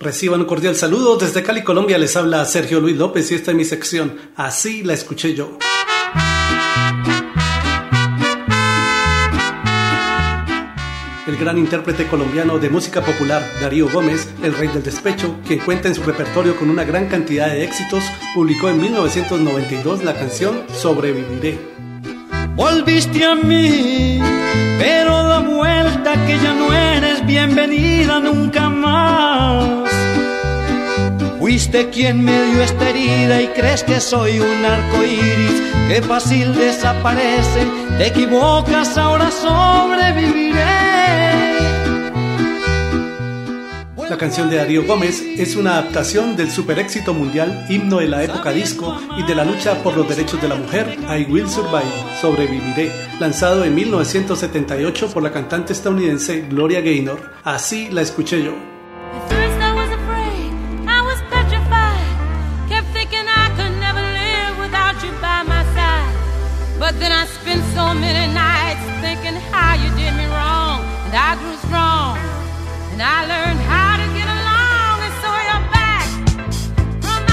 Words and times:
Reciban 0.00 0.40
un 0.40 0.46
cordial 0.46 0.74
saludo. 0.76 1.18
Desde 1.18 1.42
Cali, 1.42 1.62
Colombia, 1.62 1.98
les 1.98 2.16
habla 2.16 2.42
Sergio 2.46 2.80
Luis 2.80 2.96
López 2.96 3.30
y 3.30 3.34
esta 3.34 3.50
es 3.50 3.56
mi 3.56 3.66
sección. 3.66 4.16
Así 4.34 4.82
la 4.82 4.94
escuché 4.94 5.34
yo. 5.34 5.58
El 11.26 11.36
gran 11.36 11.58
intérprete 11.58 12.06
colombiano 12.06 12.58
de 12.58 12.70
música 12.70 13.04
popular, 13.04 13.46
Darío 13.60 13.90
Gómez, 13.90 14.26
el 14.42 14.54
rey 14.54 14.68
del 14.68 14.82
despecho, 14.82 15.36
quien 15.46 15.60
cuenta 15.60 15.88
en 15.88 15.94
su 15.94 16.02
repertorio 16.02 16.56
con 16.56 16.70
una 16.70 16.84
gran 16.84 17.06
cantidad 17.06 17.48
de 17.48 17.62
éxitos, 17.62 18.02
publicó 18.34 18.70
en 18.70 18.80
1992 18.80 20.02
la 20.02 20.14
canción 20.14 20.62
Sobreviviré. 20.72 21.58
Volviste 22.56 23.22
a 23.22 23.34
mí, 23.34 24.18
pero 24.78 25.24
da 25.24 25.40
vuelta 25.40 26.14
que 26.26 26.38
ya 26.38 26.54
no 26.54 26.72
eres 26.72 27.24
bienvenida 27.26 28.18
nunca 28.18 28.70
más. 28.70 29.79
Fuiste 31.50 31.90
quien 31.90 32.22
me 32.22 32.44
dio 32.44 32.62
herida 32.62 33.42
y 33.42 33.48
crees 33.48 33.82
que 33.82 33.98
soy 33.98 34.38
un 34.38 34.64
arco 34.64 35.02
iris 35.02 35.60
que 35.88 36.00
fácil 36.00 36.54
desaparece. 36.54 37.66
Te 37.98 38.06
equivocas, 38.06 38.96
ahora 38.96 39.32
sobreviviré. 39.32 40.60
La 44.08 44.16
canción 44.16 44.48
de 44.48 44.58
Darío 44.58 44.86
Gómez 44.86 45.20
es 45.22 45.56
una 45.56 45.72
adaptación 45.72 46.36
del 46.36 46.52
super 46.52 46.78
éxito 46.78 47.14
mundial, 47.14 47.66
himno 47.68 47.98
de 47.98 48.06
la 48.06 48.22
época 48.22 48.52
disco 48.52 48.96
y 49.18 49.24
de 49.24 49.34
la 49.34 49.44
lucha 49.44 49.74
por 49.82 49.96
los 49.96 50.08
derechos 50.08 50.40
de 50.40 50.46
la 50.46 50.54
mujer, 50.54 50.98
I 51.08 51.24
Will 51.24 51.48
Survive, 51.48 51.82
Sobreviviré, 52.20 52.92
lanzado 53.18 53.64
en 53.64 53.74
1978 53.74 55.08
por 55.08 55.24
la 55.24 55.32
cantante 55.32 55.72
estadounidense 55.72 56.42
Gloria 56.42 56.80
Gaynor. 56.80 57.32
Así 57.42 57.88
la 57.90 58.02
escuché 58.02 58.40
yo. 58.44 58.69
Then 67.00 67.12
I 67.12 67.24
spent 67.24 67.64
so 67.74 67.94
many 67.94 68.32
nights 68.32 68.84
thinking 69.00 69.36
how 69.50 69.72
you 69.74 69.88
did 69.96 70.12
me 70.20 70.26
wrong, 70.36 70.84
and 71.06 71.14
I 71.16 71.34
grew 71.40 71.56
strong, 71.66 72.18
and 72.92 73.00
I 73.00 73.24
learned 73.24 73.60
how 73.72 73.96
to 73.96 74.06
get 74.12 74.28
along, 74.28 74.96
and 75.06 75.14
so 75.24 75.30
back 75.72 76.06
from. 77.00 77.26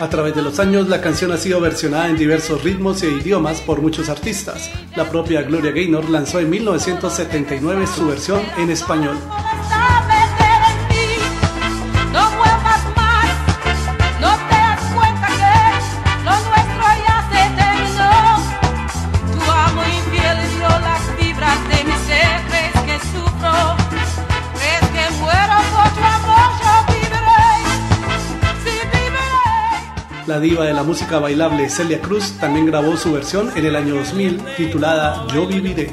A 0.00 0.08
través 0.10 0.34
de 0.34 0.42
los 0.42 0.58
años, 0.58 0.88
la 0.88 1.00
canción 1.00 1.32
ha 1.32 1.36
sido 1.36 1.60
versionada 1.60 2.08
en 2.08 2.16
diversos 2.16 2.62
ritmos 2.62 3.02
e 3.02 3.10
idiomas 3.10 3.60
por 3.60 3.80
muchos 3.80 4.08
artistas. 4.08 4.70
La 4.96 5.08
propia 5.08 5.42
Gloria 5.42 5.70
Gaynor 5.70 6.10
lanzó 6.10 6.40
en 6.40 6.50
1979 6.50 7.86
su 7.86 8.06
versión 8.06 8.42
en 8.58 8.70
español. 8.70 9.16
La 30.28 30.38
diva 30.38 30.66
de 30.66 30.74
la 30.74 30.82
música 30.82 31.18
bailable 31.18 31.70
Celia 31.70 32.02
Cruz 32.02 32.32
también 32.38 32.66
grabó 32.66 32.98
su 32.98 33.14
versión 33.14 33.50
en 33.56 33.64
el 33.64 33.74
año 33.74 33.94
2000 33.94 34.38
titulada 34.58 35.26
Yo 35.32 35.46
viviré. 35.46 35.90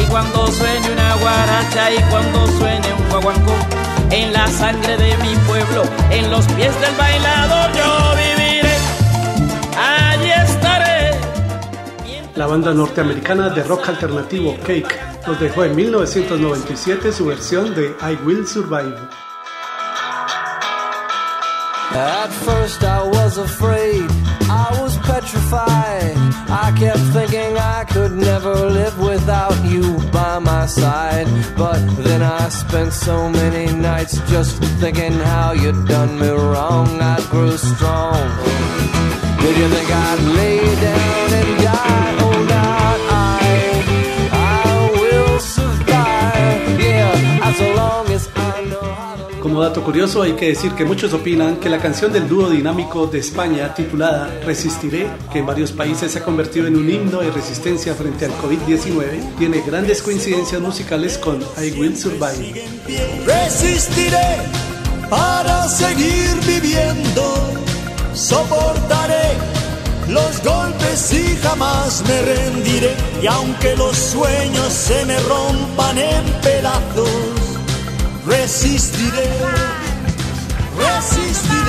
Y 0.00 0.04
cuando 0.04 0.46
sueñe 0.46 0.90
una 0.90 1.14
guaracha 1.16 1.92
y 1.92 1.98
cuando 2.08 2.46
sueñe 2.52 2.90
un 2.94 3.10
guaguancó, 3.10 3.54
en 4.10 4.32
la 4.32 4.46
sangre 4.46 4.96
de 4.96 5.14
mi 5.18 5.36
pueblo, 5.46 5.82
en 6.10 6.30
los 6.30 6.46
pies 6.46 6.80
del 6.80 6.96
bailador 6.96 7.70
yo 7.76 8.14
viviré. 8.16 8.76
Allí 9.76 10.30
estaré. 10.30 11.10
La 12.36 12.46
banda 12.46 12.72
norteamericana 12.72 13.50
de 13.50 13.62
rock 13.62 13.90
alternativo 13.90 14.56
Cake 14.66 14.96
nos 15.26 15.38
dejó 15.38 15.64
en 15.64 15.76
1997 15.76 17.12
su 17.12 17.26
versión 17.26 17.74
de 17.74 17.94
I 18.00 18.14
Will 18.24 18.46
Survive. 18.46 18.96
At 21.92 22.30
first 22.30 22.84
I 22.84 23.09
was 23.30 23.38
afraid, 23.38 24.10
I 24.50 24.76
was 24.80 24.98
petrified. 24.98 26.16
I 26.50 26.74
kept 26.76 26.98
thinking 27.14 27.56
I 27.56 27.84
could 27.84 28.12
never 28.12 28.54
live 28.54 28.98
without 28.98 29.56
you 29.64 29.98
by 30.10 30.40
my 30.40 30.66
side. 30.66 31.28
But 31.56 31.80
then 32.02 32.22
I 32.22 32.48
spent 32.48 32.92
so 32.92 33.28
many 33.28 33.72
nights 33.72 34.18
just 34.28 34.60
thinking 34.80 35.12
how 35.12 35.52
you'd 35.52 35.86
done 35.86 36.18
me 36.18 36.28
wrong. 36.28 37.00
I 37.00 37.18
grew 37.30 37.56
strong. 37.56 38.20
Did 39.42 39.56
you 39.60 39.68
think 39.74 39.90
I'd 39.90 40.20
lay 40.38 40.80
down 40.80 41.19
Dato 49.60 49.82
curioso 49.84 50.22
hay 50.22 50.32
que 50.32 50.48
decir 50.48 50.72
que 50.72 50.84
muchos 50.84 51.12
opinan 51.12 51.56
que 51.56 51.68
la 51.68 51.78
canción 51.78 52.12
del 52.12 52.26
dúo 52.26 52.48
dinámico 52.48 53.06
de 53.06 53.18
España 53.18 53.74
titulada 53.74 54.40
Resistiré, 54.44 55.06
que 55.30 55.40
en 55.40 55.46
varios 55.46 55.70
países 55.70 56.12
se 56.12 56.18
ha 56.18 56.24
convertido 56.24 56.66
en 56.66 56.76
un 56.76 56.88
himno 56.88 57.20
de 57.20 57.30
resistencia 57.30 57.94
frente 57.94 58.24
al 58.24 58.32
COVID-19, 58.32 59.36
tiene 59.38 59.60
grandes 59.60 60.02
coincidencias 60.02 60.60
musicales 60.60 61.18
con 61.18 61.40
I 61.40 61.72
Will 61.78 61.96
Survive. 61.96 62.64
Resistiré 63.26 64.38
para 65.10 65.68
seguir 65.68 66.30
viviendo. 66.46 67.22
Soportaré 68.14 69.34
los 70.08 70.42
golpes 70.42 71.12
y 71.12 71.36
jamás 71.36 72.02
me 72.08 72.22
rendiré. 72.22 72.94
Y 73.22 73.26
aunque 73.26 73.76
los 73.76 73.96
sueños 73.96 74.72
se 74.72 75.04
me 75.04 75.18
rompan 75.20 75.98
resistiré. 78.50 79.28
Resistiré. 80.76 81.59